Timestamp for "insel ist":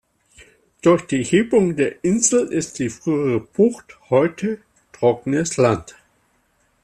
2.03-2.79